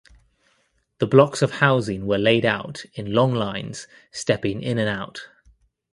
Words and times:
The 0.97 1.05
blocks 1.05 1.43
of 1.43 1.51
housing 1.51 2.07
were 2.07 2.17
laid 2.17 2.43
out 2.43 2.85
in 2.95 3.13
long 3.13 3.35
lines 3.35 3.85
stepping 4.11 4.63
in 4.63 4.79
and 4.79 4.89
out. 4.89 5.27